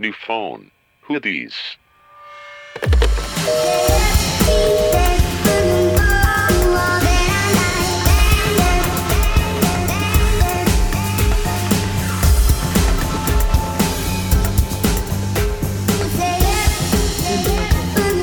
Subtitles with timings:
[0.00, 0.70] New phone.
[1.02, 1.56] Who are these?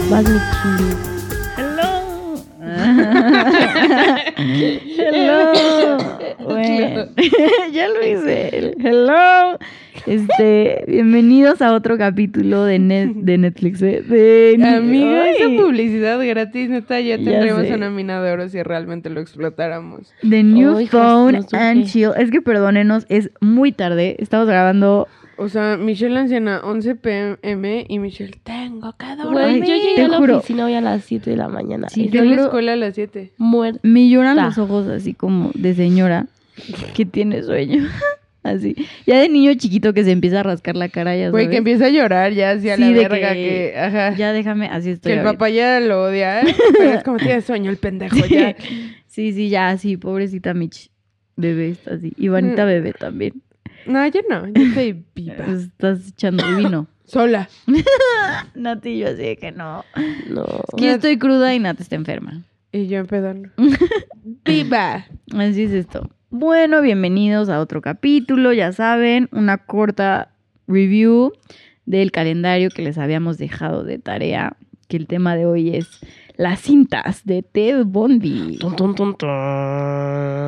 [0.10, 0.26] Vas.
[1.58, 2.38] Hello.
[4.96, 5.98] Hello.
[6.40, 7.08] Bueno,
[7.72, 8.76] ya lo hice.
[8.80, 9.58] Hello.
[10.06, 13.82] Este, bienvenidos a otro capítulo de, Net- de Netflix.
[13.82, 14.04] ¿eh?
[14.08, 19.10] De, Amiga, Ay, esa publicidad gratis, neta, ya Ya tendríamos mina de oro si realmente
[19.10, 20.14] lo explotáramos.
[20.22, 22.10] de New Oh, Phone hijos, and Chill.
[22.18, 24.16] Es que perdónenos, es muy tarde.
[24.20, 25.08] Estamos grabando.
[25.38, 29.32] O sea, Michelle anciana 11 pm y Michelle, tengo que dormir.
[29.34, 30.38] Güey, yo llegué a la juro.
[30.38, 31.90] oficina hoy a las 7 de la mañana.
[31.90, 33.32] Sí, Yo a la escuela a las 7.
[33.38, 33.80] muerta.
[33.84, 36.28] Me lloran los ojos así como de señora
[36.94, 37.84] que tiene sueño.
[38.46, 38.76] Así.
[39.08, 41.88] Ya de niño chiquito que se empieza a rascar la cara, ya Güey, que empieza
[41.88, 43.80] a llorar ya hacia Sí, la de verga que- que...
[43.80, 44.16] Ajá.
[44.16, 45.12] Ya déjame, así estoy.
[45.14, 46.56] que el papá ya lo odia, ¿eh?
[46.78, 48.56] pero es como tiene sueño el pendejo ya.
[49.08, 50.90] Sí, sí, ya, sí, pobrecita Mitch.
[51.38, 52.14] Bebé está así.
[52.18, 52.68] Ivanita Mm.
[52.68, 53.42] bebé también.
[53.88, 55.36] No, yo no, yo estoy viva.
[55.58, 56.88] Estás echando vino.
[57.06, 57.48] Sola.
[58.56, 59.84] Nati, yo así de que no.
[60.30, 60.44] No.
[60.46, 62.44] Es que yo estoy cruda y Nat está enferma.
[62.72, 63.50] Y yo empezando.
[64.46, 65.06] ¡Viva!
[65.38, 66.10] Así es esto.
[66.30, 70.32] Bueno, bienvenidos a otro capítulo, ya saben, una corta
[70.68, 71.34] review
[71.86, 75.88] del calendario que les habíamos dejado de tarea, que el tema de hoy es
[76.36, 78.58] las cintas de Ted Bundy.
[78.58, 79.30] Tun, tun, tun, tun.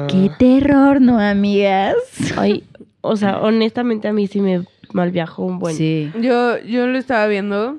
[0.09, 1.95] ¡Qué terror, no, amigas!
[2.37, 2.63] Ay,
[3.01, 5.75] o sea, honestamente a mí sí me mal viajó un buen.
[5.75, 6.11] Sí.
[6.21, 7.77] Yo, yo lo estaba viendo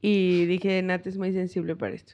[0.00, 2.12] y dije, Nat es muy sensible para esto.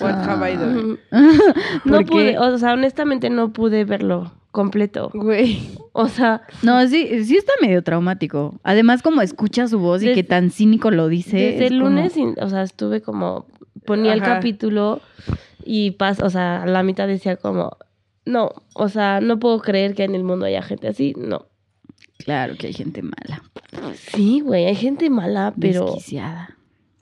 [0.00, 0.98] What have I done?
[1.10, 2.04] Mm, ¿Por No qué?
[2.04, 5.10] pude, o sea, honestamente no pude verlo completo.
[5.14, 5.60] Güey.
[5.92, 8.58] O sea, No, sí, sí está medio traumático.
[8.62, 11.36] Además, como escucha su voz y que tan cínico lo dice.
[11.36, 13.46] desde es el como- lunes, o sea, estuve como,
[13.84, 15.00] ponía el capítulo
[15.64, 17.76] y pas, o sea, a la mitad decía como,
[18.24, 21.46] no, o sea, no puedo creer que en el mundo haya gente así, no.
[22.18, 23.42] Claro que hay gente mala,
[23.94, 26.56] Sí, güey, hay gente mala, pero desquiciada.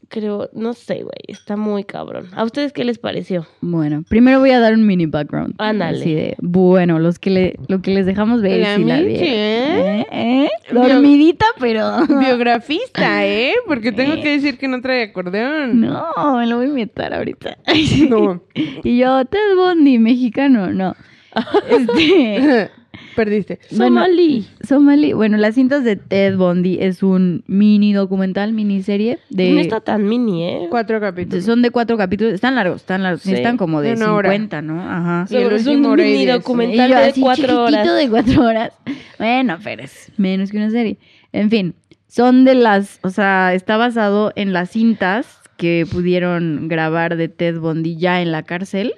[0.09, 2.29] Creo, no sé, güey, está muy cabrón.
[2.35, 3.47] ¿A ustedes qué les pareció?
[3.61, 5.55] Bueno, primero voy a dar un mini background.
[5.59, 5.99] Ándale.
[6.01, 9.01] Así de, bueno, los que le, lo que les dejamos ver La si la.
[9.01, 9.17] ¿eh?
[9.21, 10.07] ¿Eh?
[10.13, 10.49] ¿Eh?
[10.73, 12.07] Bio- Dormidita, pero...
[12.07, 13.55] Biografista, ¿eh?
[13.67, 14.23] Porque tengo Eh.
[14.23, 15.81] que decir que no trae acordeón.
[15.81, 17.59] No, me lo voy a inventar ahorita.
[18.09, 18.43] No.
[18.85, 20.95] Y yo, Ted Bundy, mexicano, no.
[21.69, 22.71] Este...
[23.17, 23.59] Perdiste.
[23.71, 24.47] Bueno, Somali.
[24.63, 29.51] Somali, bueno, las cintas de Ted Bundy es un mini documental, miniserie de...
[29.51, 30.67] No está tan mini, ¿eh?
[30.71, 31.45] Cuatro capítulos.
[31.45, 34.31] Son de cuatro capítulos, están largos, están largos, sí, están como de de una hora.
[34.31, 34.81] 50, ¿no?
[34.81, 35.27] Ajá.
[35.31, 37.97] Es un mini documental yo de así cuatro chiquitito horas.
[37.97, 38.73] de cuatro horas.
[39.19, 40.99] Bueno, pero es menos que una serie.
[41.33, 41.75] En fin,
[42.07, 47.59] son de las, o sea, está basado en las cintas que pudieron grabar de Ted
[47.59, 48.95] Bundy ya en la cárcel.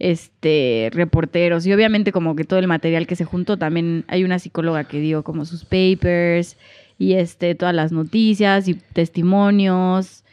[0.00, 4.38] Este, reporteros y obviamente como que todo el material que se juntó, también hay una
[4.38, 6.56] psicóloga que dio como sus papers
[6.98, 10.24] y este, todas las noticias y testimonios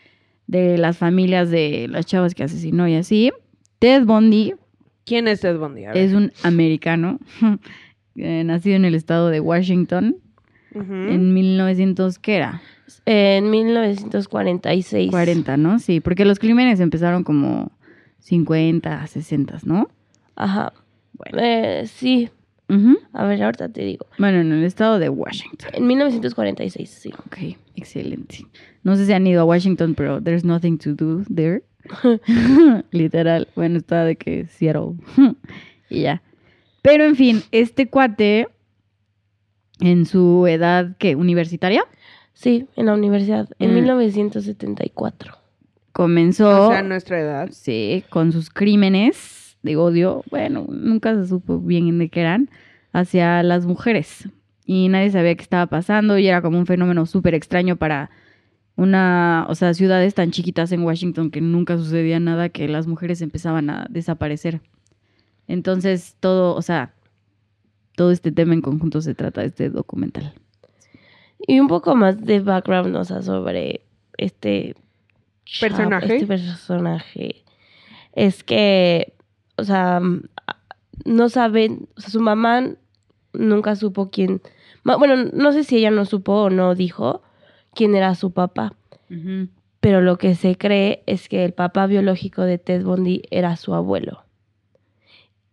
[0.47, 3.31] de las familias de las chavas que asesinó y así.
[3.79, 4.53] Ted Bundy
[5.07, 5.85] ¿Quién es Ted Bundy?
[5.93, 7.19] Es un americano
[8.17, 10.17] eh, nacido en el estado de Washington
[10.75, 10.93] Ujú.
[10.93, 12.61] en 1900, ¿qué era?
[13.05, 15.09] En 1946.
[15.09, 15.79] 40, ¿no?
[15.79, 17.71] Sí, porque los crímenes empezaron como
[18.19, 19.89] 50, 60, ¿no?
[20.35, 20.73] Ajá.
[21.13, 21.37] Bueno.
[21.41, 22.29] Eh, sí.
[22.69, 22.97] Ujú.
[23.13, 24.05] A ver, ahorita te digo.
[24.19, 25.69] Bueno, en el estado de Washington.
[25.73, 27.11] En 1946, sí.
[27.25, 28.45] Ok, excelente.
[28.83, 31.63] No sé si han ido a Washington, pero there's nothing to do there.
[32.91, 33.47] Literal.
[33.55, 34.95] Bueno, está de que Seattle.
[35.89, 36.21] y ya.
[36.81, 38.47] Pero en fin, este cuate,
[39.79, 41.15] en su edad, ¿qué?
[41.15, 41.83] ¿Universitaria?
[42.33, 43.49] Sí, en la universidad.
[43.59, 43.75] En Mm.
[43.75, 45.37] 1974.
[45.97, 46.67] Comenzó.
[46.67, 47.49] O sea, nuestra edad.
[47.51, 52.51] Sí, con sus crímenes de odio, bueno, nunca se supo bien de qué eran,
[52.93, 54.29] hacia las mujeres.
[54.63, 58.11] Y nadie sabía qué estaba pasando y era como un fenómeno súper extraño para
[58.75, 63.23] una, o sea, ciudades tan chiquitas en Washington que nunca sucedía nada, que las mujeres
[63.23, 64.61] empezaban a desaparecer.
[65.47, 66.93] Entonces, todo, o sea,
[67.95, 70.35] todo este tema en conjunto se trata de este documental.
[71.39, 73.81] Y un poco más de background, o sea, sobre
[74.19, 74.75] este
[75.59, 76.15] Personaje.
[76.15, 77.43] Este personaje.
[78.13, 79.13] Es que,
[79.57, 80.23] o sea, mm,
[81.05, 82.63] no saben, o sea, su mamá
[83.33, 84.41] nunca supo quién.
[84.83, 87.21] Bueno, no sé si ella no supo o no dijo
[87.73, 88.73] quién era su papá.
[89.79, 93.73] Pero lo que se cree es que el papá biológico de Ted Bundy era su
[93.73, 94.23] abuelo.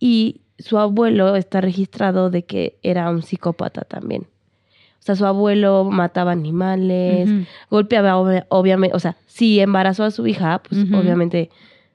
[0.00, 4.26] Y su abuelo está registrado de que era un psicópata también.
[5.04, 7.28] O sea, su abuelo mataba animales,
[7.68, 8.16] golpeaba,
[8.48, 11.50] obviamente, o sea, si embarazó a su hija, pues obviamente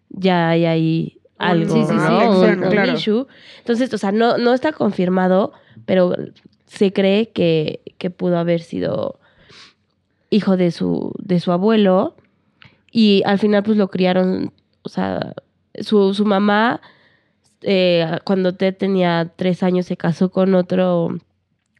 [0.10, 2.24] ya hay ahí algo, Sí, sí, sí, ¿no?
[2.24, 2.94] infección, Un- un claro.
[2.94, 3.26] issue.
[3.58, 5.54] Entonces, o sea, no, no está confirmado,
[5.86, 6.14] pero
[6.68, 9.20] se cree que, que pudo haber sido
[10.30, 12.16] hijo de su, de su abuelo.
[12.92, 14.54] Y al final, pues lo criaron,
[14.84, 15.34] o sea,
[15.82, 16.80] su, su mamá,
[17.62, 21.18] eh, cuando Ted tenía tres años, se casó con otro,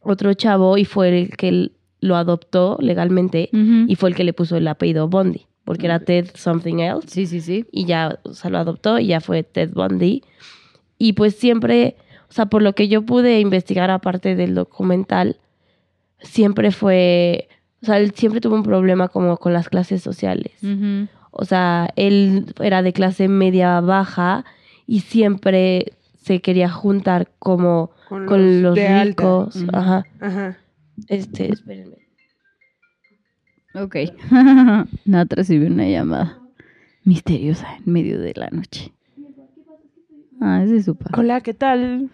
[0.00, 1.70] otro chavo y fue el que
[2.00, 3.84] lo adoptó legalmente Ujú.
[3.88, 7.26] y fue el que le puso el apellido Bondi, porque era Ted something else Sí,
[7.26, 7.66] sí, sí.
[7.70, 10.22] y ya, o sea, lo adoptó y ya fue Ted Bundy.
[10.98, 11.96] Y pues siempre,
[12.28, 15.36] o sea, por lo que yo pude investigar aparte del documental,
[16.20, 17.48] siempre fue,
[17.82, 20.52] o sea, él siempre tuvo un problema como con las clases sociales.
[21.30, 24.44] O sea, él era de clase media baja
[24.86, 29.22] y siempre se quería juntar como Con con, los los de alta.
[29.22, 29.64] ricos.
[29.72, 30.06] Ajá.
[30.20, 30.58] Ajá.
[31.08, 31.96] Este, espérenme.
[33.74, 33.96] Ok.
[35.04, 36.38] Nat recibió una llamada
[37.04, 38.92] misteriosa en medio de la noche.
[40.40, 41.18] Ah, ese es su papá.
[41.20, 42.10] Hola, ¿qué tal?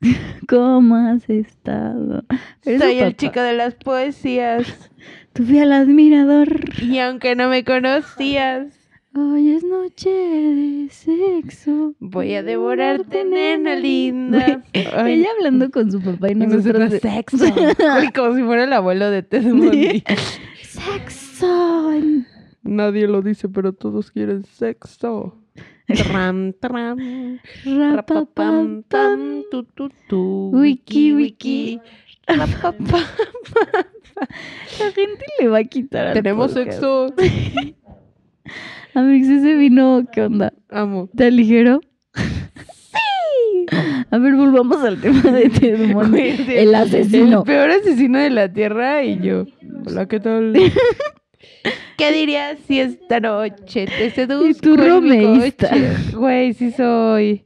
[0.48, 2.24] ¿Cómo has estado?
[2.62, 4.66] Soy el chico de las poesías.
[5.32, 6.48] Tu fiel admirador.
[6.82, 8.66] Y aunque no me conocías,
[9.14, 11.94] Hoy es noche de sexo.
[11.98, 14.62] voy a devorarte, nena linda.
[14.72, 17.36] Ay, Ella hablando con su papá y nosotros nosotros de- sexo.
[17.78, 20.04] Güey, como si fuera el abuelo de Ted Bundy.
[20.62, 21.92] Sexo.
[22.62, 25.36] Nadie lo dice, pero todos quieren sexo.
[25.88, 27.40] Tram, tram.
[27.64, 30.50] Rapapam, pam, tu, tu, tu.
[30.54, 31.80] Wiki, wiki.
[32.28, 32.86] Rapapam.
[34.78, 36.78] La gente le va a quitar Tenemos podcast.
[36.80, 37.14] sexo.
[38.94, 40.52] Amix, ese vino, ¿qué onda?
[40.70, 41.08] Amo.
[41.16, 41.80] ¿Te ligero?
[42.92, 43.66] Sí.
[44.10, 46.50] A ver, volvamos al tema de Ted.
[46.50, 47.38] El asesino.
[47.38, 49.46] El peor asesino de la tierra y yo.
[49.86, 50.52] Hola, ¿qué tal?
[51.96, 55.70] ¿Qué dirías si esta noche te seduzco Y tú romeísta.
[56.14, 57.44] Güey, sí soy.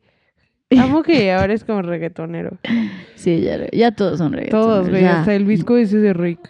[0.78, 2.56] Amo que ahora es como reggaetonero.
[3.16, 4.66] Sí, ya, ya todos son reggaetoneros.
[4.66, 5.04] Todos, güey.
[5.04, 6.40] Hasta el visco ese de Rick.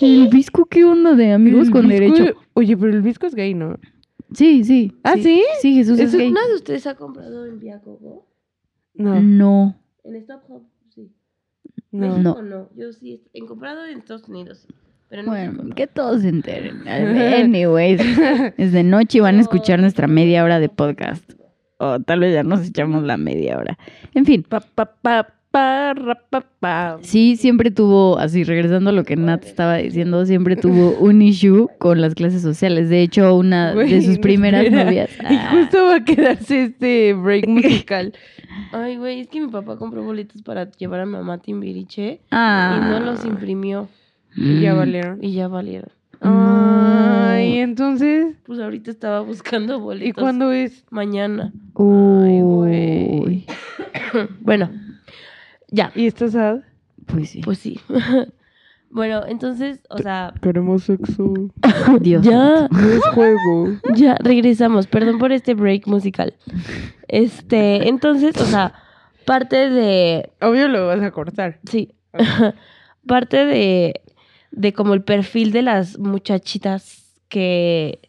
[0.00, 2.24] ¿El visco qué onda de amigos con derecho?
[2.54, 3.78] Oye, pero el visco es gay, ¿no?
[4.32, 4.92] Sí, sí.
[5.04, 5.42] ¿Ah, sí?
[5.60, 6.30] Sí, Jesús es Eso- gay.
[6.30, 8.26] ¿Una de ustedes ha comprado en Viacogo?
[8.94, 9.76] No, No.
[10.04, 10.62] En Stop Hub,
[10.94, 11.10] sí.
[11.90, 12.18] no.
[12.18, 12.34] No.
[12.34, 12.68] México no.
[12.76, 14.64] Yo sí he comprado en Estados Unidos.
[14.66, 14.74] sí.
[15.08, 15.74] Pero en Bueno, México no.
[15.76, 16.86] que todos se enteren.
[16.88, 18.00] Anyways,
[18.56, 21.30] es de noche y van a escuchar nuestra media hora de podcast.
[21.78, 23.78] O tal vez ya nos echamos la media hora.
[24.14, 24.60] En fin, pa.
[27.02, 31.68] Sí, siempre tuvo, así regresando a lo que Nat estaba diciendo, siempre tuvo un issue
[31.78, 32.88] con las clases sociales.
[32.88, 34.84] De hecho, una Güey, de sus primeras espera.
[34.84, 35.10] novias.
[35.30, 38.12] Y Ah, justo va a quedarse este break musical.
[38.72, 42.20] Ay, güey, es que mi papá compró boletos para llevar a mi mamá a Timbiriche
[42.30, 42.76] ah.
[42.78, 43.88] y no los imprimió
[44.36, 44.76] Y ya Mm.
[44.78, 45.18] valieron.
[45.24, 45.90] y ya valieron.
[46.20, 48.34] Ay, entonces.
[48.46, 50.08] Pues ahorita estaba buscando boletos.
[50.08, 50.84] ¿Y cuándo es?
[50.90, 51.52] Mañana.
[51.74, 53.20] Ay, güey.
[53.20, 53.44] Uy.
[54.40, 54.70] Bueno,
[55.68, 56.60] ya, ¿Y estás sad?
[57.06, 57.40] Pues sí.
[57.42, 57.80] pues sí.
[58.90, 61.32] bueno, entonces, o sea, Queremos sexo.
[62.00, 62.22] Dios.
[62.24, 63.78] ya, No es juego.
[63.96, 64.86] ya regresamos.
[64.86, 66.34] Perdón por este break musical.
[67.08, 68.74] Este, entonces, o sea,
[69.24, 71.60] parte de Obvio lo vas a cortar.
[71.68, 71.94] Sí.
[73.06, 74.00] Parte de,
[74.50, 78.00] de como el perfil de las muchachitas que,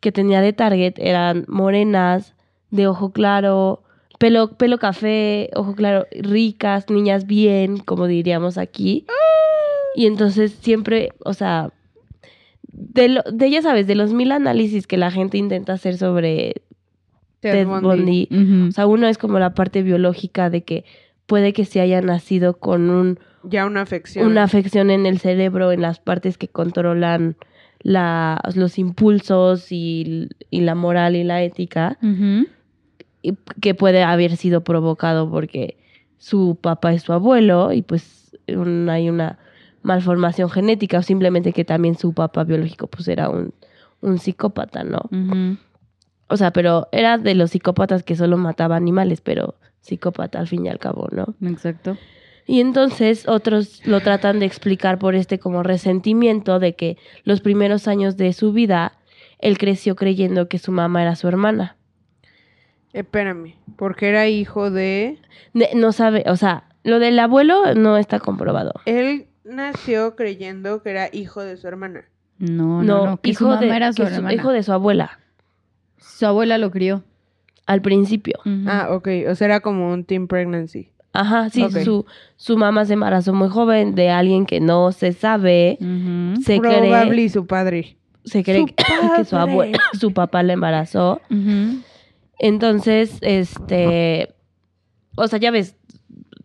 [0.00, 2.34] que tenía de Target eran morenas,
[2.70, 3.82] de ojo claro,
[4.20, 9.06] pelo, pelo café, ojo claro, ricas, niñas bien, como diríamos aquí.
[9.96, 11.72] Y entonces siempre, o sea,
[12.70, 16.62] de, lo, de ya sabes, de los mil análisis que la gente intenta hacer sobre
[17.40, 18.68] Ted Bundy, Ujú.
[18.68, 20.84] o sea, uno es como la parte biológica de que
[21.26, 24.26] puede que se haya nacido con un Ya una afección.
[24.26, 27.36] una afección en el cerebro, en las partes que controlan
[27.82, 31.96] la, los impulsos y, y la moral y la ética,
[33.60, 35.76] que puede haber sido provocado porque
[36.18, 39.38] su papá es su abuelo y pues un- hay una
[39.82, 43.54] malformación genética o simplemente que también su papá biológico pues era un,
[44.00, 45.00] un psicópata, ¿no?
[46.28, 50.66] O sea, pero era de los psicópatas que solo mataba animales, pero psicópata al fin
[50.66, 51.34] y al cabo, ¿no?
[51.48, 51.96] Exacto.
[52.46, 57.88] Y entonces otros lo tratan de explicar por este como resentimiento de que los primeros
[57.88, 58.92] años de su vida
[59.38, 61.76] él creció creyendo que su mamá era su hermana.
[62.92, 63.54] Espérame.
[63.76, 65.18] Porque era hijo de.
[65.74, 68.72] No sabe, o sea, lo del abuelo no está comprobado.
[68.86, 72.04] Él nació creyendo que era hijo de su hermana.
[72.38, 73.16] No, no, no.
[73.20, 75.18] Que su hijo mamá de, era su que su- hijo de su abuela
[75.98, 77.04] Su abuela lo crió.
[77.66, 78.38] al principio.
[78.66, 79.08] Ah, ok.
[79.28, 80.90] O sea, era como un teen pregnancy.
[81.12, 82.06] Ajá, sí, su,
[82.36, 85.76] su mamá se embarazó muy joven de alguien que no se sabe.
[85.80, 86.40] Ujú.
[86.42, 87.96] Se cree, Probably su padre.
[88.24, 91.20] se cree Su que su abuelo, su papá la embarazó.
[91.30, 91.82] Ujú.
[92.42, 94.34] Entonces, este,
[95.16, 95.76] o sea, ya ves,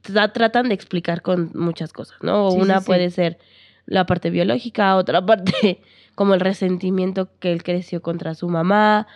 [0.04, 2.52] tra- tratan de explicar con muchas cosas, ¿no?
[2.52, 2.86] Sí, Una sí.
[2.86, 3.38] puede ser
[3.86, 5.80] la parte biológica, otra parte
[6.16, 9.08] como el resentimiento que él creció contra su mamá,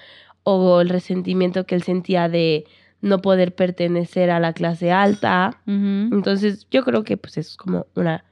[0.43, 2.65] o el resentimiento que él sentía de
[3.01, 5.61] no poder pertenecer a la clase alta.
[5.67, 8.23] Entonces, yo creo que pues es como una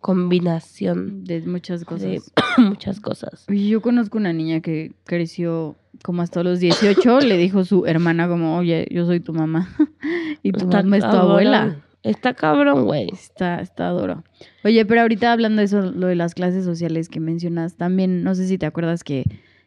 [0.00, 2.02] combinación De muchas cosas.
[2.08, 2.22] de
[2.58, 3.44] muchas cosas.
[3.48, 8.58] Yo conozco una niña que creció como hasta los 18, le dijo su hermana como,
[8.58, 9.68] oye, yo soy tu mamá
[10.42, 11.76] y tu Está mamá es tu abuela.
[12.02, 13.08] Está cabrón, güey.
[13.12, 14.22] Está, está duro.
[14.64, 18.34] Oye, pero ahorita hablando de eso, lo de las clases sociales que mencionas, también, no
[18.36, 19.24] sé si te acuerdas que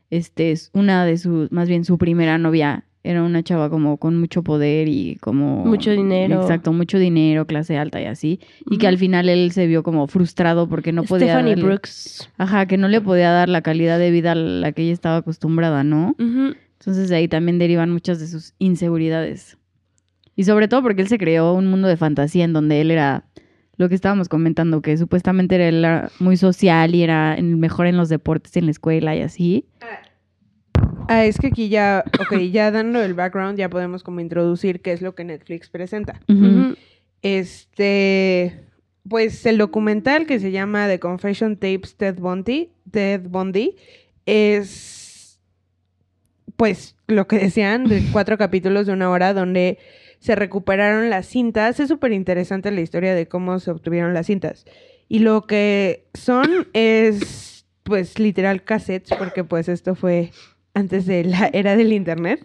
[0.09, 4.20] este es una de sus, más bien su primera novia, era una chava como con
[4.20, 5.65] mucho poder y como...
[5.65, 6.41] Mucho dinero.
[6.41, 8.39] Exacto, mucho dinero, clase alta y así.
[8.70, 11.27] Y que al final él se vio como frustrado porque no podía...
[11.27, 12.29] Stephanie darle- Brooks.
[12.38, 15.18] Ajá, que no le podía dar la calidad de vida a la que ella estaba
[15.18, 16.15] acostumbrada, ¿no?
[16.20, 16.56] Ujú.
[16.79, 19.58] Entonces de ahí también derivan muchas de sus inseguridades.
[20.36, 23.25] Y sobre todo porque él se creó un mundo de fantasía en donde él era
[23.77, 28.58] lo que estábamos comentando, que supuestamente era, muy social y era mejor en los deportes
[28.58, 29.65] en la escuela y así.
[31.12, 34.92] Ah, es que aquí ya, ok, ya dando el background, ya podemos como introducir qué
[34.92, 36.22] es lo que Netflix presenta.
[37.24, 38.60] Este,
[39.10, 43.75] pues el documental que se llama The Confession Tapes Ted Bundy, Ted Bundy,
[44.28, 45.39] es,
[46.56, 49.80] pues, lo que decían, de cuatro capítulos de una hora donde
[50.20, 51.80] se recuperaron las cintas.
[51.80, 54.63] Es súper interesante la historia de cómo se obtuvieron las cintas.
[55.08, 60.30] Y lo que son es, pues, literal cassettes, porque pues esto fue
[60.79, 62.41] antes de la era del internet.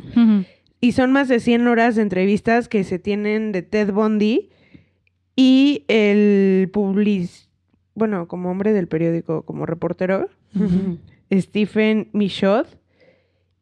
[0.80, 4.50] Y son más de 100 horas de entrevistas que se tienen de Ted Bundy
[5.36, 7.30] y el public...
[7.94, 10.28] Bueno, como hombre del periódico, como reportero.
[11.32, 12.66] Stephen Michaud.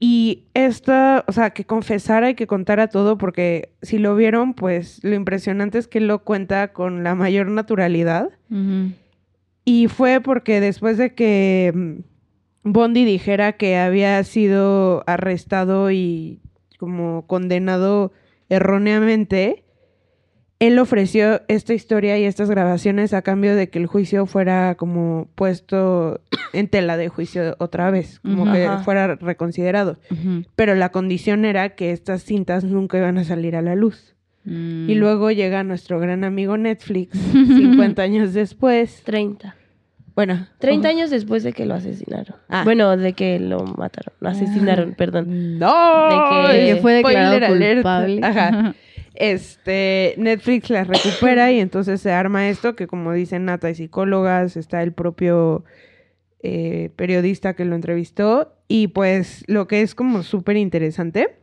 [0.00, 4.98] Y esta, o sea, que confesara y que contara todo, porque si lo vieron, pues
[5.04, 8.30] lo impresionante es que lo cuenta con la mayor naturalidad.
[9.64, 12.11] Y fue porque después de que mm,
[12.64, 16.40] Bondi dijera que había sido arrestado y
[16.78, 18.12] como condenado
[18.48, 19.64] erróneamente,
[20.58, 25.28] él ofreció esta historia y estas grabaciones a cambio de que el juicio fuera como
[25.34, 26.20] puesto
[26.52, 29.98] en tela de juicio otra vez, como que fuera reconsiderado.
[30.54, 34.14] Pero la condición era que estas cintas nunca iban a salir a la luz.
[34.44, 34.88] Mm.
[34.90, 39.02] Y luego llega nuestro gran amigo Netflix, 50 años después.
[39.04, 39.56] 30.
[40.14, 42.36] Bueno, 30 años después de que lo asesinaron.
[42.48, 42.62] Ah.
[42.64, 44.14] Bueno, de que lo mataron.
[44.20, 45.58] Asesinaron, perdón.
[45.58, 48.20] No, De que- De que fue declarado culpable.
[48.22, 48.74] Ajá.
[49.14, 54.56] Este, Netflix las recupera y entonces se arma esto que como dicen Nata y psicólogas,
[54.56, 55.64] está el propio
[56.42, 61.36] eh, periodista que lo entrevistó y pues lo que es como súper interesante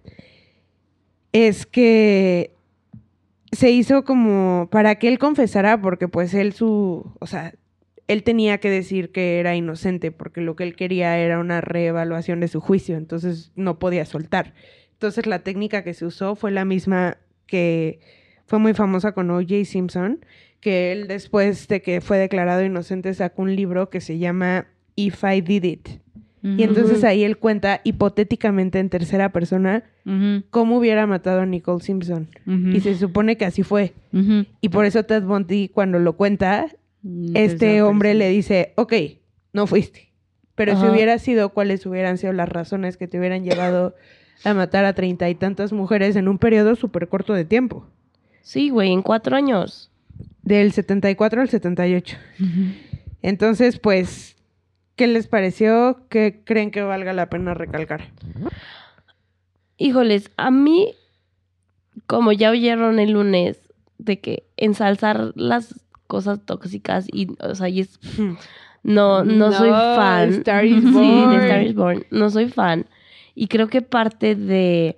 [1.32, 2.56] es que
[3.52, 7.54] se hizo como para que él confesara porque pues él su, o sea,
[8.10, 12.40] él tenía que decir que era inocente porque lo que él quería era una reevaluación
[12.40, 14.56] de su juicio, entonces no podía soltar.
[14.94, 18.00] Entonces la técnica que se usó fue la misma que
[18.48, 19.64] fue muy famosa con O.J.
[19.64, 20.26] Simpson,
[20.60, 25.24] que él después de que fue declarado inocente sacó un libro que se llama If
[25.24, 25.90] I Did It.
[26.42, 29.84] Y entonces ahí él cuenta hipotéticamente en tercera persona
[30.50, 32.28] cómo hubiera matado a Nicole Simpson.
[32.74, 33.94] Y se supone que así fue.
[34.62, 36.66] Y por eso Ted Bundy cuando lo cuenta,
[37.04, 38.94] este tercera hombre le dice, ok,
[39.54, 40.10] no fuiste.
[40.56, 43.96] Pero si hubiera sido, ¿cuáles hubieran sido las razones que te hubieran llevado
[44.44, 47.88] a matar a treinta y tantas mujeres en un periodo súper corto de tiempo?
[48.42, 49.90] Sí, güey, en cuatro años.
[50.42, 52.18] Del 74 al 78.
[52.42, 52.50] Ujú.
[53.22, 54.36] Entonces, pues,
[54.98, 56.06] ¿qué les pareció?
[56.10, 58.12] ¿Qué creen que valga la pena recalcar?
[59.78, 60.94] Híjoles, a mí,
[62.06, 63.60] como ya oyeron el lunes,
[63.98, 65.80] de que ensalzar las
[66.10, 68.00] cosas tóxicas y, o sea, y es,
[68.84, 70.30] no, no, soy fan.
[70.32, 71.30] Star is Sí, Born.
[71.30, 72.06] de Star is Born.
[72.10, 72.88] No soy fan.
[73.36, 74.98] Y creo que parte de,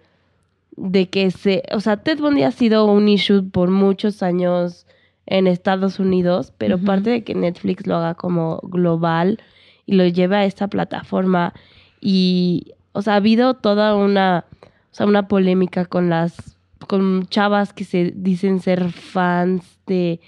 [0.77, 4.88] de que se, o sea, Ted Bundy ha sido un issue por muchos años
[5.25, 9.39] en Estados Unidos, pero parte de que Netflix lo haga como global
[9.86, 11.53] y lo lleve a esta plataforma
[12.00, 17.74] y, o sea, ha habido toda una, o sea, una polémica con las, con chavas
[17.74, 20.20] que se dicen ser fans de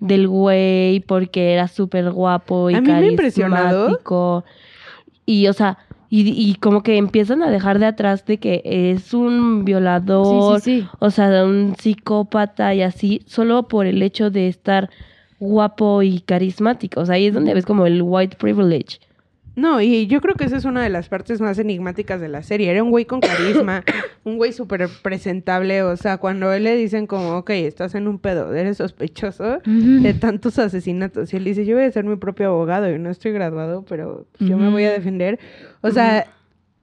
[0.00, 3.98] del güey porque era súper guapo y A mí me impresionado.
[5.26, 5.78] Y, o sea,
[6.12, 10.64] Y, y como que empiezan a dejar de atrás de que es un violador, Sí,
[10.64, 10.88] sí, sí.
[10.98, 14.90] o sea, un psicópata y así, solo por el hecho de estar
[15.38, 17.00] guapo y carismático.
[17.00, 18.98] O sea, ahí es donde ves como el white privilege.
[19.60, 22.42] No, y yo creo que esa es una de las partes más enigmáticas de la
[22.42, 22.70] serie.
[22.70, 23.84] Era un güey con carisma,
[24.24, 25.82] un güey súper presentable.
[25.82, 30.14] O sea, cuando él le dicen como, ok, estás en un pedo, eres sospechoso de
[30.14, 31.32] tantos asesinatos.
[31.32, 34.26] Y él dice, yo voy a ser mi propio abogado y no estoy graduado, pero
[34.38, 35.38] yo me voy a defender.
[35.82, 36.26] O sea,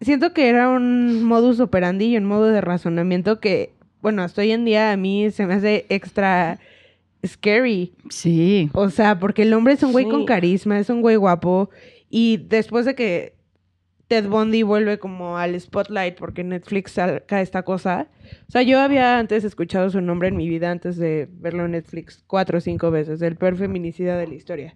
[0.02, 4.52] siento que era un modus operandi y un modo de razonamiento que, bueno, hasta hoy
[4.52, 6.60] en día a mí se me hace extra
[7.26, 7.94] scary.
[8.10, 8.70] Sí.
[8.74, 10.12] O sea, porque el hombre es un güey Sí.
[10.12, 11.70] con carisma, es un güey guapo.
[12.10, 13.36] Y después de que
[14.08, 18.08] Ted Bundy vuelve como al spotlight porque Netflix saca esta cosa.
[18.48, 21.72] O sea, yo había antes escuchado su nombre en mi vida antes de verlo en
[21.72, 23.22] Netflix cuatro o cinco veces.
[23.22, 24.76] El peor feminicida de la historia.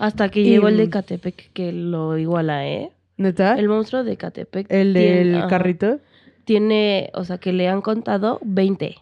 [0.00, 2.90] Hasta que Y- llegó el de Catepec que lo iguala, ¿eh?
[3.18, 3.52] ¿Neta?
[3.54, 4.66] El El, monstruo de Catepec.
[4.66, 6.00] del tiene- ajá, carrito.
[6.44, 8.96] Tiene, o sea, que le han contado 20.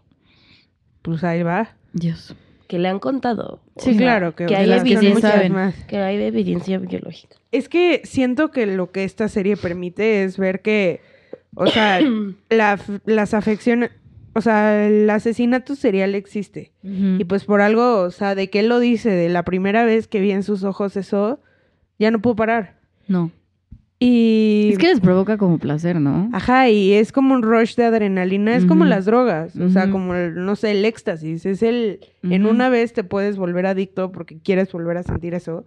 [1.01, 1.71] Pues ahí va.
[1.95, 2.35] Dios.
[2.71, 3.61] Que le han contado.
[3.75, 4.37] O Sí, sea, claro.
[4.37, 5.53] Que, hay saben.
[5.53, 5.75] más.
[5.87, 7.35] Que hay evidencia biológica.
[7.50, 11.00] Es que siento que lo que esta serie permite es ver que,
[11.57, 11.99] o sea,
[12.49, 13.91] la, las afecciones,
[14.35, 16.71] o sea, el asesinato serial existe.
[16.85, 20.07] Y pues por algo, o sea, de que él lo dice, de la primera vez
[20.07, 21.41] que vi en sus ojos eso,
[21.99, 22.77] ya no pudo parar.
[23.09, 23.33] No.
[24.02, 24.71] Y...
[24.73, 26.30] Es que les provoca como placer, ¿no?
[26.33, 30.14] Ajá, y es como un rush de adrenalina, es como las drogas, o sea, como,
[30.14, 34.38] el, no sé, el éxtasis, es el, en una vez te puedes volver adicto porque
[34.38, 35.66] quieres volver a sentir eso,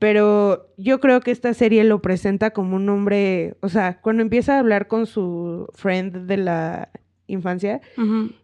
[0.00, 4.56] pero yo creo que esta serie lo presenta como un hombre, o sea, cuando empieza
[4.56, 6.88] a hablar con su friend de la
[7.28, 7.80] infancia,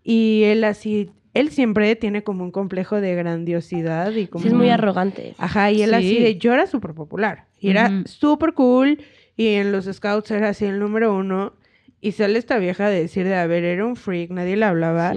[0.04, 4.42] y él así, él siempre tiene como un complejo de grandiosidad y como...
[4.42, 5.34] Sí, es muy arrogante.
[5.38, 5.94] Ajá, y él Sí.
[5.96, 8.02] así de, yo era súper popular, y era Ujú.
[8.08, 8.98] súper cool,
[9.36, 11.54] y en los scouts era así el número uno,
[12.00, 15.14] y sale esta vieja de decir de, a ver, era un freak, nadie le hablaba.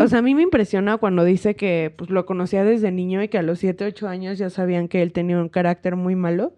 [0.00, 3.28] O sea, a mí me impresiona cuando dice que pues lo conocía desde niño y
[3.28, 6.54] que a los 7, 8 años ya sabían que él tenía un carácter muy malo,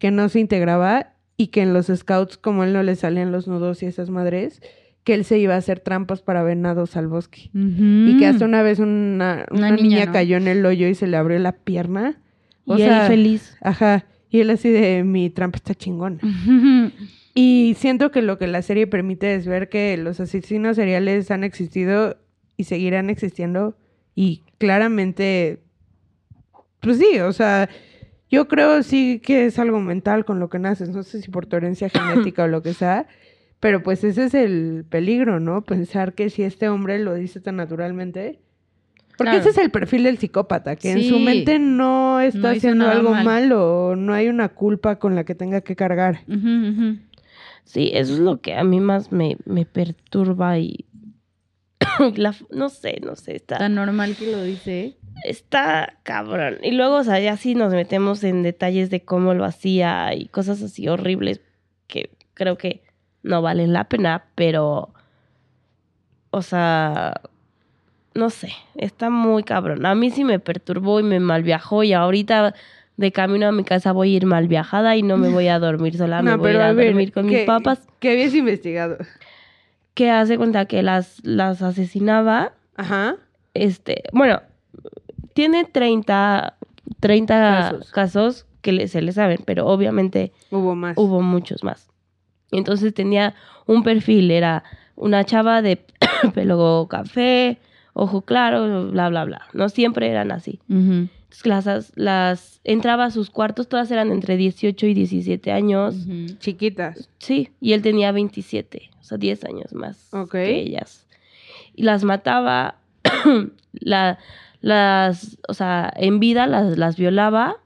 [0.00, 3.46] que no se integraba y que en los scouts, como él no le salían los
[3.46, 4.60] nudos y esas madres,
[5.06, 7.48] que él se iba a hacer trampas para venados al bosque.
[7.54, 10.12] Y que hasta una vez una, Una una niña, niña, ¿no?
[10.12, 12.20] cayó en el hoyo y se le abrió la pierna.
[12.64, 13.56] O y sea, él feliz.
[13.62, 14.04] Ajá.
[14.30, 16.18] Y él así de, mi trampa está chingona.
[17.34, 21.44] Y siento que lo que la serie permite es ver que los asesinos seriales han
[21.44, 22.16] existido
[22.56, 23.78] y seguirán existiendo.
[24.16, 25.60] Y claramente,
[26.80, 27.68] pues sí, o sea,
[28.28, 30.88] yo creo sí que es algo mental con lo que naces.
[30.88, 33.06] No sé si por tu herencia genética o lo que sea.
[33.66, 35.62] Pero pues ese es el peligro, ¿no?
[35.62, 38.38] Pensar que si este hombre lo dice tan naturalmente.
[39.18, 39.38] Porque Claro.
[39.40, 43.10] ese es el perfil del psicópata, que en su mente no está No haciendo algo
[43.10, 43.24] mal.
[43.24, 46.20] malo, no hay una culpa con la que tenga que cargar.
[47.64, 50.84] Sí, eso es lo que a mí más me, me perturba y...
[52.14, 53.58] la, no sé, no sé, está...
[53.58, 54.96] Tan normal que lo dice.
[55.24, 56.58] Está cabrón.
[56.62, 60.26] Y luego, o sea, ya sí nos metemos en detalles de cómo lo hacía y
[60.28, 61.40] cosas así horribles
[61.88, 62.85] que creo que
[63.26, 64.90] no valen la pena, pero,
[66.30, 67.20] o sea,
[68.14, 69.84] no sé, está muy cabrón.
[69.86, 72.54] A mí sí me perturbó y me malviajó y ahorita
[72.96, 75.58] de camino a mi casa voy a ir mal viajada y no me voy a
[75.58, 77.86] dormir sola, me voy a ir a, dormir con mis ¿qué- papas.
[78.00, 78.96] ¿Qué habías investigado?
[79.94, 83.16] Que hace cuenta que las, las asesinaba Ajá.
[83.54, 84.40] este, bueno,
[85.34, 86.54] tiene 30,
[87.00, 87.90] 30 Casos.
[87.92, 90.96] casos, que le- se le saben, pero obviamente Hubo más.
[90.98, 91.88] hubo muchos más.
[92.50, 93.34] Entonces tenía
[93.66, 95.84] un perfil, era una chava de
[96.34, 97.58] pelo café,
[97.92, 99.42] ojo claro, bla, bla, bla.
[99.52, 100.60] No siempre eran así.
[100.68, 105.96] Entonces, las, las entraba a sus cuartos, todas eran entre 18 y 17 años.
[106.38, 107.08] Chiquitas.
[107.18, 111.06] Sí, y él tenía 27, o sea, 10 años más que ellas.
[111.74, 112.76] Y las mataba,
[113.72, 114.18] la,
[114.60, 117.56] las, o sea, en vida las, las violaba,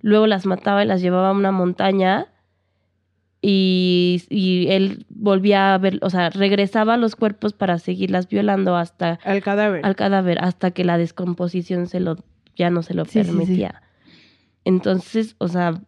[0.00, 2.31] luego las mataba y las llevaba a una montaña
[3.44, 8.76] y, y él volvía a ver, o sea, regresaba a los cuerpos para seguirlas violando
[8.76, 9.84] hasta Al cadáver.
[9.84, 12.16] al cadáver, hasta que la descomposición se lo,
[12.56, 13.30] ya no se lo Sí, sí, sí.
[13.30, 13.82] permitía.
[14.64, 15.82] Entonces, o sea,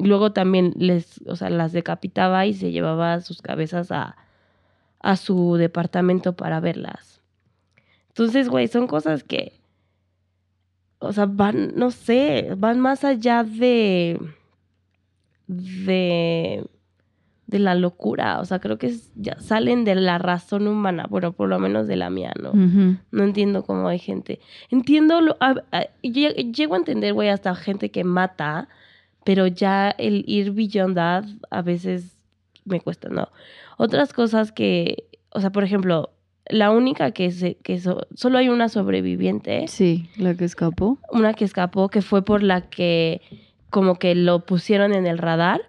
[0.00, 4.16] luego también les, o sea, las decapitaba y se llevaba sus cabezas a,
[5.00, 7.20] a su departamento para verlas.
[8.08, 9.52] Entonces, güey, son cosas que,
[10.98, 14.18] o sea, van, no sé, van más allá de,
[15.46, 16.64] de,
[17.48, 18.38] de la locura.
[18.40, 21.96] O sea, creo que ya salen de la razón humana, bueno, por lo menos de
[21.96, 22.52] la mía, ¿no?
[23.10, 24.38] No entiendo cómo hay gente.
[24.70, 28.68] Entiendo, lo, a- a- lle- llego a entender, güey, hasta gente que mata,
[29.24, 32.16] pero ya el ir beyond that a veces
[32.66, 33.28] me cuesta, no.
[33.78, 36.10] Otras cosas que, o sea, por ejemplo,
[36.50, 40.98] la única que, se, que so- solo hay una sobreviviente, Sí, la que escapó.
[41.10, 43.22] una que escapó, que fue por la que
[43.70, 45.62] como que lo pusieron en el radar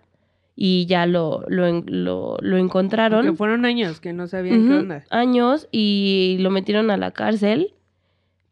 [0.61, 3.25] y ya lo, lo, lo, lo encontraron.
[3.25, 5.03] Que fueron años que no sabían qué Ujú, onda.
[5.09, 7.73] Años y lo metieron a la cárcel,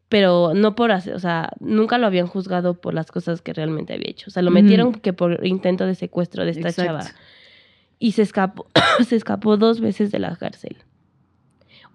[0.08, 3.92] pero no por hacer, o sea, nunca lo habían juzgado por las cosas que realmente
[3.92, 4.24] había hecho.
[4.28, 6.82] O sea, lo metieron que por intento de secuestro de esta Exacto.
[6.90, 7.04] chava.
[7.98, 8.66] Y se escapó,
[9.06, 10.78] se escapó dos veces de la cárcel.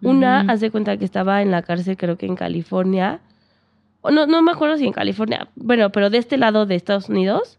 [0.03, 0.51] Una, Ujú.
[0.51, 3.19] hace cuenta que estaba en la cárcel, creo que en California.
[4.03, 5.47] No, no me acuerdo si en California.
[5.55, 7.57] Bueno, pero de este lado de Estados Unidos.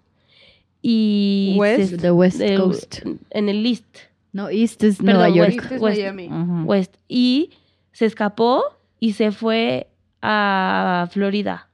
[0.86, 1.56] Y.
[1.58, 1.90] West.
[1.90, 2.98] se- The West Coast.
[3.30, 3.86] En el East.
[4.32, 5.54] No, East es Perdón, Nueva York.
[5.60, 5.72] West.
[5.72, 5.98] Es West.
[6.00, 6.28] Miami.
[6.30, 6.62] Ajá.
[6.64, 6.94] West.
[7.08, 7.50] Y
[7.92, 8.62] se escapó
[9.00, 9.88] y se fue
[10.20, 11.68] a Florida.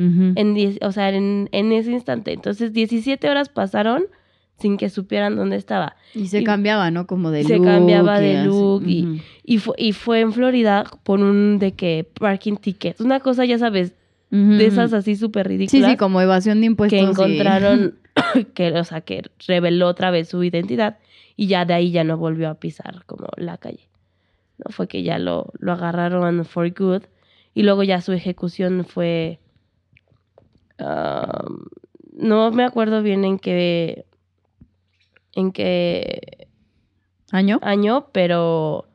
[0.00, 2.32] En diez- o sea, en, en ese instante.
[2.32, 4.04] Entonces, 17 horas pasaron
[4.60, 5.96] sin que supieran dónde estaba.
[6.14, 7.06] Y se y- cambiaba, ¿no?
[7.08, 7.66] Como de se look.
[7.66, 9.20] cambiaba y de look y-.
[9.44, 13.00] Y fue, y fue en Florida por un de que parking ticket.
[13.00, 13.92] Una cosa, ya sabes,
[14.30, 15.90] de esas así súper Sí, ridículas.
[15.90, 16.96] sí, como evasión de impuestos.
[16.98, 17.94] que encontraron,
[18.54, 20.98] que, o sea, que reveló otra vez su identidad
[21.36, 23.88] y ya de ahí ya no volvió a pisar como la calle.
[24.58, 27.02] No fue que ya lo, lo agarraron for good
[27.54, 29.38] y luego ya su ejecución fue,
[30.78, 31.66] um,
[32.12, 34.04] no me acuerdo bien en qué,
[35.32, 36.48] en qué
[37.30, 37.58] ¿Año?
[37.62, 38.86] año, pero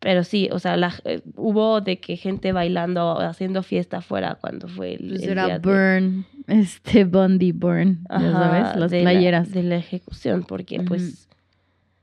[0.00, 4.68] pero sí, o sea, la, eh, hubo de que gente bailando, haciendo fiesta afuera cuando
[4.68, 9.02] fue el, Pues el era día de- Burn, este Bundy Burn, ya sabes, las de
[9.02, 9.50] la- playeras.
[9.52, 11.28] de la ejecución, porque pues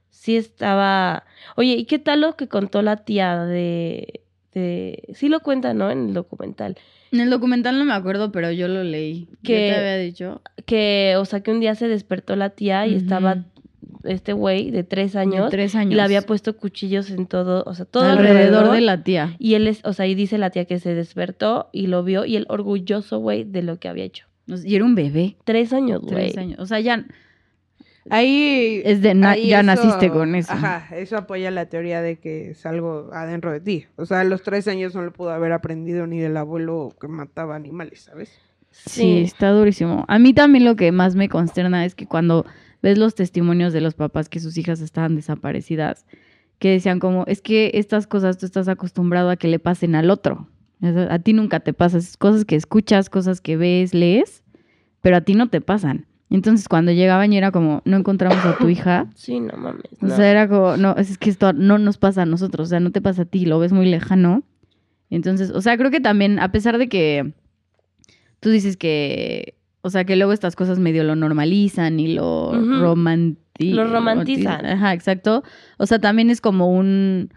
[0.09, 1.23] sí estaba...
[1.55, 4.21] Oye, ¿y qué tal lo que contó la tía de...
[4.53, 5.03] de...
[5.13, 5.91] Sí lo cuenta, ¿no?
[5.91, 6.77] En el documental.
[7.11, 9.29] En el documental no me acuerdo, pero yo lo leí.
[9.43, 10.41] ¿Qué te había dicho?
[10.65, 13.43] Que, o sea, que un día se despertó la tía y estaba
[14.07, 15.93] este güey de tres años, De tres años.
[15.93, 18.71] y le había puesto cuchillos en todo, o sea, todo alrededor, alrededor.
[18.75, 19.35] de la tía.
[19.39, 22.25] Y él es, o sea, y dice la tía que se despertó y lo vio
[22.25, 24.25] y él orgulloso, güey, de lo que había hecho.
[24.47, 25.37] Y era un bebé.
[25.43, 26.13] Tres años, güey.
[26.31, 26.59] Tres años.
[26.59, 27.05] O sea, ya
[28.09, 28.81] Ahí.
[28.85, 30.53] es de na- ahí ya naciste con eso.
[30.53, 33.85] Ajá, eso apoya la teoría de que es algo adentro de ti.
[33.95, 37.07] O sea, a los tres años no lo pudo haber aprendido ni del abuelo que
[37.07, 38.31] mataba animales, ¿sabes?
[38.69, 40.05] Sí, está durísimo.
[40.07, 42.45] A mí también lo que más me consterna es que cuando
[42.85, 46.05] ves los testimonios de los papás que sus hijas estaban desaparecidas,
[46.59, 50.11] que decían como, es que estas cosas tú estás acostumbrado a que le pasen al
[50.11, 50.47] otro.
[51.09, 54.43] A ti nunca te pasa, es cosas que escuchas, cosas que ves, lees,
[55.01, 56.05] pero a ti no te pasan.
[56.29, 59.85] Entonces cuando llegaban y era como, no encontramos a tu hija, Sí, no mames.
[59.99, 62.79] o sea, era como, no, es que esto no nos pasa a nosotros, o sea,
[62.79, 64.43] no te pasa a ti, lo ves muy lejano.
[65.09, 67.33] Entonces, o sea, creo que también, a pesar de que
[68.41, 69.54] tú dices que,
[69.85, 72.59] o sea, que luego estas cosas medio lo normalizan y lo Ujú.
[72.81, 73.37] romanti-
[73.71, 74.65] Lo romantizan.
[74.65, 75.43] Ajá, exacto.
[75.77, 77.29] O sea, también es como un,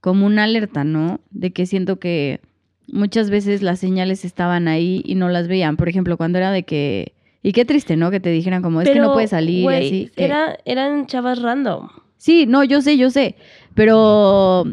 [0.00, 1.20] como una alerta, ¿no?
[1.30, 2.40] De que siento que
[2.86, 5.76] muchas veces las señales estaban ahí y no las veían.
[5.76, 8.10] Por ejemplo, cuando era de que, y qué triste, ¿no?
[8.10, 10.10] Que te dijeran como, es que no puedes salir y así.
[10.16, 11.88] Era, eran chavas random.
[12.26, 13.36] Sí, no, yo sé, yo sé.
[13.74, 14.64] Pero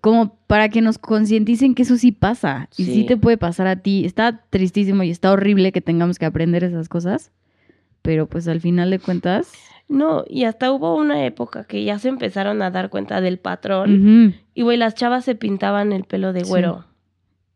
[0.00, 2.68] como para que nos concienticen que eso sí pasa.
[2.76, 2.94] Y sí.
[2.94, 3.04] Sí.
[3.04, 4.04] te puede pasar a ti.
[4.04, 7.32] Está tristísimo y está horrible que tengamos que aprender esas cosas.
[8.02, 9.50] Pero pues al final de cuentas.
[9.88, 14.36] No, y hasta hubo una época que ya se empezaron a dar cuenta del patrón.
[14.54, 16.48] Y, güey, las chavas se pintaban el pelo de Sí.
[16.48, 16.84] güero.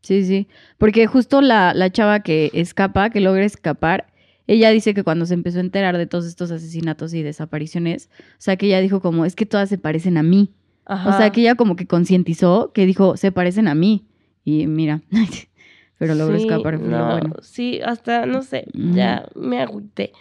[0.00, 0.48] Sí, sí.
[0.78, 4.08] Porque justo la, la chava que escapa, que logra escapar,
[4.46, 8.40] ella dice que cuando se empezó a enterar de todos estos asesinatos y desapariciones, o
[8.40, 10.52] sea, que ella dijo como, es que todas se parecen a mí.
[10.84, 11.10] Ajá.
[11.10, 14.06] O sea, que ella como que concientizó, que dijo, se parecen a mí.
[14.44, 15.00] Y mira,
[15.98, 17.34] pero logró Sí, escapar, no, bueno.
[17.40, 20.12] Sí, hasta, no sé, ya me agüité.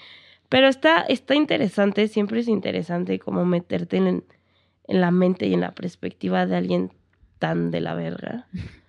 [0.48, 4.24] Pero está, está interesante, siempre es interesante como meterte en,
[4.88, 6.92] en la mente y en la perspectiva de alguien
[7.40, 8.48] tan de la verga.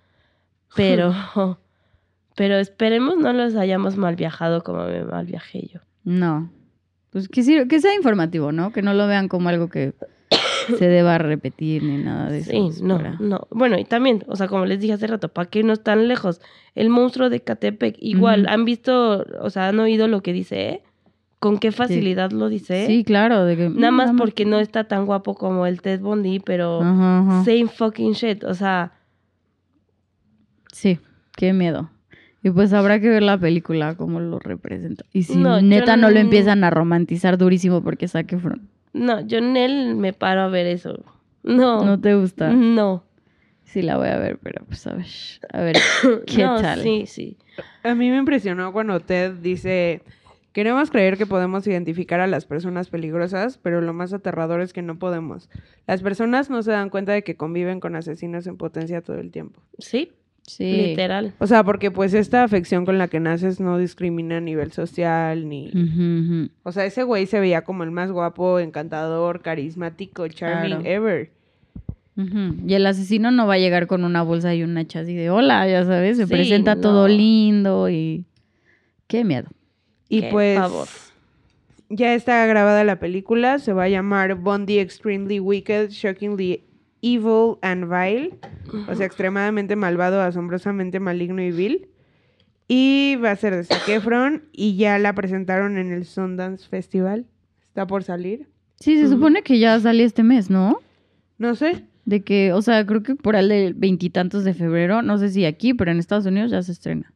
[0.75, 1.13] Pero,
[2.35, 5.79] pero esperemos no los hayamos mal viajado como me mal viajé yo.
[6.03, 6.51] No.
[7.11, 8.71] Pues que, sí- que sea informativo, ¿no?
[8.71, 9.93] Que no lo vean como algo que
[10.77, 12.51] se deba repetir ni nada de eso.
[12.51, 13.47] Sí, no, para- no.
[13.51, 16.41] Bueno, y también, o sea, como les dije hace rato, ¿para qué no están lejos?
[16.75, 20.83] El monstruo de Catepec, igual, han visto, o sea, han oído lo que dice, ¿eh?
[21.39, 22.87] Con qué facilidad lo dice.
[22.87, 23.45] Sí, claro.
[23.45, 26.79] De que, Nada mm, más porque no está tan guapo como el Ted Bundy, pero
[27.45, 28.43] same fucking shit.
[28.43, 28.93] O sea,
[30.71, 30.99] Sí,
[31.37, 31.89] qué miedo.
[32.45, 35.03] Y pues habrá que ver la película, cómo lo representa.
[35.11, 38.69] Y si No, neta no lo empiezan a romantizar durísimo porque saque Efron.
[38.93, 41.03] no, yo en él me paro a ver eso.
[41.41, 42.51] No, ¿No te gusta?
[42.53, 43.03] no.
[43.63, 45.07] Sí la voy a ver, pero pues a ver.
[45.51, 45.75] A ver,
[46.27, 46.83] ¿qué no, tal?
[46.83, 47.35] Sí, sí.
[47.83, 50.03] A mí me impresionó cuando Ted dice
[50.53, 54.83] Queremos creer que podemos identificar a las personas peligrosas, pero lo más aterrador es que
[54.83, 55.49] no podemos.
[55.87, 59.31] Las personas no se dan cuenta de que conviven con asesinos en potencia todo el
[59.31, 59.59] tiempo.
[59.79, 60.11] Sí,
[60.47, 60.71] Sí.
[60.89, 61.33] literal.
[61.39, 65.49] O sea, porque pues esta afección con la que naces no discrimina a nivel social
[65.49, 65.71] ni...
[66.63, 70.85] O sea, ese güey se veía como el más guapo, encantador, carismático, charming Claro.
[70.85, 71.31] ever.
[72.65, 75.29] Y el asesino no va a llegar con una bolsa y un hacha así de
[75.29, 76.81] hola, ya sabes, se Sí, presenta no.
[76.81, 78.23] todo lindo y
[79.07, 79.47] qué miedo.
[80.07, 80.59] Y Qué pues
[81.89, 86.61] ya está grabada la película, se va a llamar Bondi Extremely Wicked, Shockingly
[87.05, 88.39] Evil and Vile,
[88.89, 91.89] o sea, extremadamente malvado, asombrosamente maligno y vil.
[92.67, 97.27] Y va a ser de Zac Efron y ya la presentaron en el Sundance Festival.
[97.61, 98.47] Está por salir.
[98.79, 100.79] Sí, se supone que ya sale este mes, ¿no?
[101.37, 101.85] No sé.
[102.05, 105.45] De que, o sea, creo que por el de veintitantos de febrero, no sé si
[105.45, 107.13] aquí, pero en Estados Unidos ya se estrena.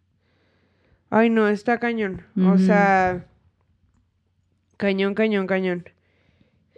[1.10, 2.22] Ay, no, está cañón.
[2.38, 3.26] O sea,
[4.78, 5.86] cañón, cañón, cañón.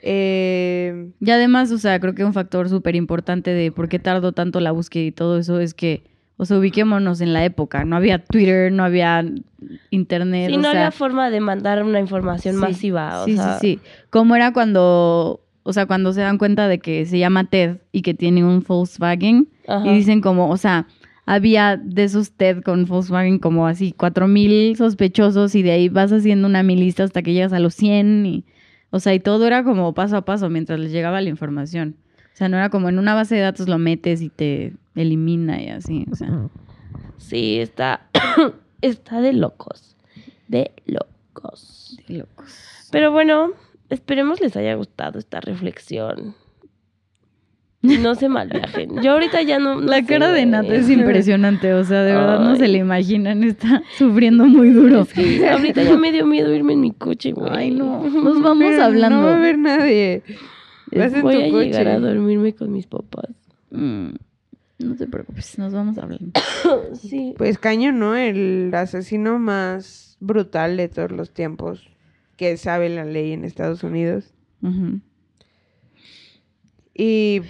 [0.04, 4.32] Eh, Y además, o sea, creo que un factor súper importante de por qué tardó
[4.32, 6.04] tanto la búsqueda y todo eso es que,
[6.38, 7.86] o sea, ubiquémonos en la época.
[7.86, 9.24] No había Twitter, no había
[9.90, 10.50] internet.
[10.50, 13.22] Sí, o no sea, había forma de mandar una información Sí, masiva.
[13.22, 13.80] O sí, sea, sí, sí.
[14.10, 18.02] Como era cuando, o sea, cuando se dan cuenta de que se llama Ted y
[18.02, 19.86] que tiene un Volkswagen Ajá.
[19.88, 20.88] y dicen como, o sea,
[21.28, 26.12] había de esos TED con Volkswagen como así cuatro mil sospechosos y de ahí vas
[26.12, 28.44] haciendo una mi lista hasta que llegas a los 100 y,
[28.92, 31.96] o sea, y todo era como paso a paso mientras les llegaba la información.
[32.34, 35.62] O sea, no era como en una base de datos lo metes y te elimina
[35.62, 36.50] y así, o sea.
[37.18, 38.10] Sí, está,
[38.82, 39.96] está de locos.
[40.48, 41.98] De locos.
[42.08, 42.90] de locos.
[42.92, 43.54] Pero bueno,
[43.90, 46.36] esperemos les haya gustado esta reflexión.
[47.82, 49.02] No se malviajen.
[49.02, 49.76] Yo ahorita ya no.
[49.76, 50.46] no La sé, cara de.
[50.46, 55.02] Nata es impresionante, o sea, de verdad no se le imaginan, está sufriendo muy duro.
[55.02, 57.52] Es que ahorita ya me dio miedo irme en mi coche, güey.
[57.52, 59.18] Ay, no, nos vamos pero hablando.
[59.22, 60.22] No va a haber nadie.
[60.96, 61.66] Vas en Voy tu a coche.
[61.66, 63.30] llegar a dormirme con mis papás.
[63.72, 64.10] Mm,
[64.80, 66.32] no te preocupes, nos vamos hablando.
[66.94, 67.34] Sí.
[67.38, 68.16] Pues caño, ¿no?
[68.16, 71.90] El asesino más brutal de todos los tiempos
[72.38, 74.34] que sabe la ley en Estados Unidos.
[74.62, 75.00] Ujú.
[76.94, 77.42] Y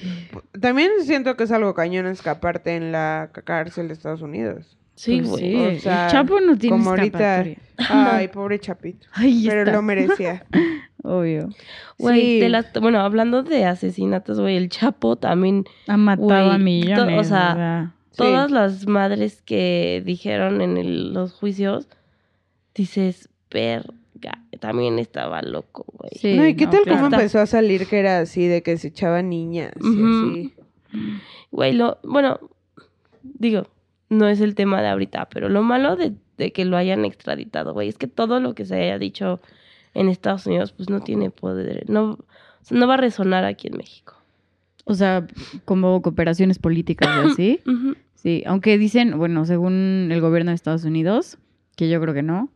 [0.60, 4.78] también siento que es algo cañón escaparte en la cárcel de Estados Unidos.
[4.96, 5.42] Sí, Pues güey.
[5.44, 7.42] sí, O el sea, Chapo no tiene como ahorita.
[7.42, 7.58] escapatoria.
[8.18, 9.08] Ay, pobre Chapito.
[9.14, 9.72] Ahí Pero está.
[9.74, 10.46] lo merecía.
[11.04, 11.50] Obvio.
[11.98, 12.40] Güey, Sí.
[12.40, 17.20] de las, bueno, hablando de asesinatos, güey, el Chapo también, Ha matado a Güey, millones.
[17.20, 18.18] o sea, Sí.
[18.18, 21.88] todas las madres que dijeron en el- los juicios,
[22.76, 23.94] dices, verga,
[24.60, 26.12] también estaba loco, güey.
[26.16, 27.02] Sí, no, ¿y qué no, tal claro.
[27.04, 30.54] cómo empezó a salir que era así, de que se echaba niñas y así?
[31.52, 32.40] Güey, lo, bueno,
[33.24, 33.68] digo,
[34.10, 37.74] no es el tema de ahorita, pero lo malo de, de que lo hayan extraditado,
[37.74, 39.40] güey, es que todo lo que se haya dicho
[39.94, 42.18] en Estados Unidos, pues no tiene poder, no, o
[42.62, 44.16] sea, no va a resonar aquí en México.
[44.86, 45.26] o sea,
[45.66, 47.60] como cooperaciones políticas y así.
[48.16, 51.38] Sí, aunque dicen, bueno, según el gobierno de Estados Unidos,
[51.76, 52.50] que yo creo que no,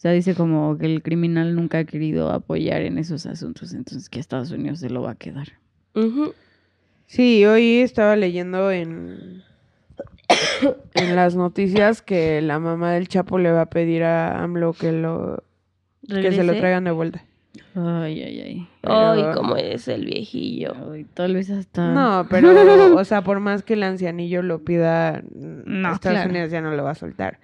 [0.00, 4.08] o sea, dice como que el criminal nunca ha querido apoyar en esos asuntos, entonces
[4.08, 5.48] que Estados Unidos se lo va a quedar.
[7.04, 9.42] Sí, hoy estaba leyendo en,
[10.94, 14.90] en las noticias que la mamá del Chapo le va a pedir a AMLO que
[14.90, 15.44] lo
[16.08, 17.22] que se lo traigan de vuelta.
[17.74, 18.68] Ay, ay, ay.
[18.84, 20.74] Ay, cómo es el viejillo.
[20.90, 21.92] Ay, tal vez hasta...
[21.92, 26.30] No, pero, o sea, por más que el ancianillo lo pida, No, Estados claro.
[26.30, 27.38] Unidos ya no lo va a soltar.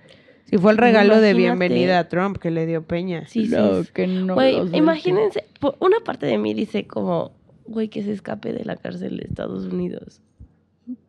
[0.48, 3.26] Si fue el regalo de bienvenida a Trump que le dio Peña.
[3.26, 3.90] Sí, No, sí.
[3.92, 5.44] que no Güey, imagínense,
[5.80, 7.32] una parte de mí dice como,
[7.66, 10.20] güey, que se escape de la cárcel de Estados Unidos.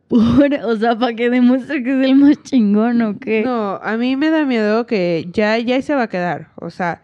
[0.08, 3.42] Por- o sea, para que demuestre que es el más chingón o qué.
[3.44, 6.48] No, a mí me da miedo que ya, ya se va a quedar.
[6.56, 7.02] O sea,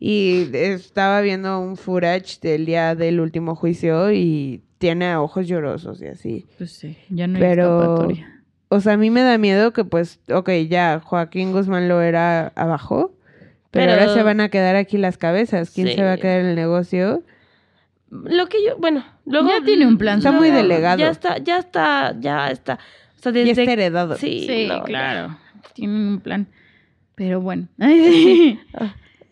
[0.00, 6.06] y estaba viendo un footage del día del último juicio y tiene ojos llorosos y
[6.06, 6.46] así.
[6.58, 8.35] Pues sí, ya no hay Pero- escapatoria.
[8.68, 12.48] O sea, a mí me da miedo que pues, ok, ya Joaquín Guzmán lo era
[12.56, 13.12] abajo,
[13.70, 15.70] pero, Pero- ahora se van a quedar aquí las cabezas.
[15.70, 15.94] ¿Quién Sí.
[15.94, 17.22] se va a quedar en el negocio?
[18.10, 19.48] Lo que yo, bueno, luego...
[19.48, 20.98] Ya tiene un plan, está muy delegado.
[20.98, 22.74] Ya está, ya está, ya está.
[23.18, 23.62] O sea, Ya desde...
[23.62, 24.16] está heredado.
[24.16, 25.36] Sí, Sí, no, claro.
[25.74, 26.46] Tienen un plan.
[27.16, 27.66] Pero bueno.
[27.78, 28.60] Ay, sí.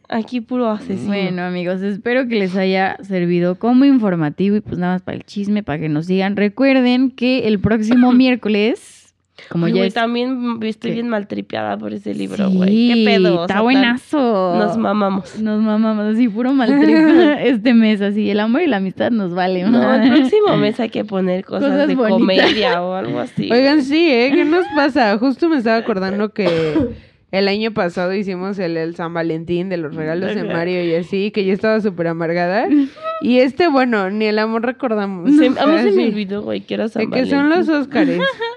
[0.08, 1.06] Aquí puro asesino.
[1.08, 5.24] Bueno, amigos, espero que les haya servido como informativo y pues nada más para el
[5.24, 6.36] chisme, para que nos sigan.
[6.36, 9.03] Recuerden que el próximo miércoles,
[9.50, 9.94] como Ay, ya güey, es...
[9.94, 10.94] también estoy ¿Qué?
[10.94, 12.88] bien maltripeada por ese libro, Sí, güey.
[12.88, 13.38] ¿Qué pedo?
[13.38, 14.54] O Está sea, buenazo.
[14.58, 15.40] Nos mamamos.
[15.40, 18.30] Nos mamamos así, puro maltripa este mes, así.
[18.30, 19.64] El amor y la amistad nos vale.
[19.64, 22.18] No, el próximo mes hay que poner cosas, Cosas de bonitas.
[22.18, 23.50] comedia o algo así.
[23.50, 24.30] Oigan, sí, ¿eh?
[24.34, 25.18] ¿Qué nos pasa?
[25.18, 26.90] Justo me estaba acordando que
[27.32, 30.44] el año pasado hicimos el, el San Valentín de los regalos de.
[30.44, 32.66] Mario y así, que yo estaba súper amargada.
[33.22, 35.30] Y este, bueno, ni el amor recordamos.
[35.36, 37.74] Se- a mí se me olvidó, güey, que era San De que son los Valentín.
[37.80, 38.20] Óscares.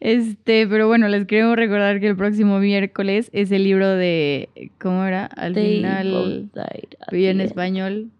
[0.00, 4.48] Este, pero bueno, les queremos recordar que el próximo miércoles es el libro de.
[4.80, 5.26] ¿Cómo era?
[5.26, 6.50] Al They final.
[7.12, 8.10] Y en español.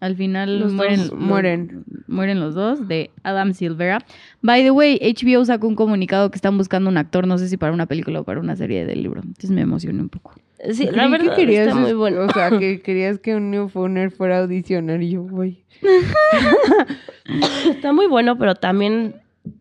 [0.00, 1.84] Al final Los mueren, dos mueren.
[2.08, 3.98] mueren los dos de Adam Silvera.
[4.40, 7.56] By the way, HBO sacó un comunicado que están buscando un actor, no sé si
[7.56, 9.20] para una película o para una serie del libro.
[9.22, 10.34] Entonces me emocioné un poco.
[10.72, 12.22] Sí, la que verdad querías, está muy bueno.
[12.22, 15.62] O sea, que querías que un New Phoner fuera a audicionar y yo, güey.
[17.70, 19.14] Está muy bueno, pero también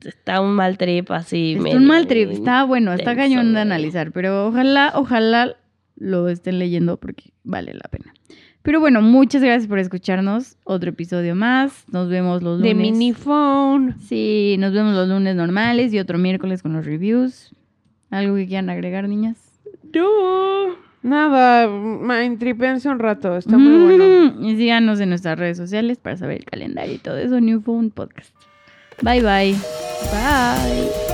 [0.06, 1.54] está un mal trip así.
[1.54, 5.56] Es medio un mal trip, está bueno, está cañón de analizar, pero ojalá, ojalá
[5.96, 8.13] lo estén leyendo porque vale la pena.
[8.63, 10.58] Pero bueno, muchas gracias por escucharnos.
[10.65, 11.84] Otro episodio más.
[11.91, 12.76] Nos vemos los lunes.
[12.76, 13.96] De miniphone.
[14.02, 17.56] Sí, nos vemos los lunes normales y otro miércoles con los reviews.
[18.12, 19.60] ¿Algo que quieran agregar, niñas?
[19.94, 20.76] No.
[21.02, 24.48] Nada, man, tripense un rato, está muy bueno.
[24.48, 27.41] Y síganos en nuestras redes sociales para saber el calendario y todo eso.
[27.41, 28.36] New Phone Podcast.
[29.01, 29.55] Bye bye.
[30.11, 31.07] Bye.